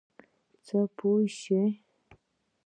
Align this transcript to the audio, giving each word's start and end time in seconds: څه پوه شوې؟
څه 0.65 0.77
پوه 0.95 1.21
شوې؟ 1.39 1.63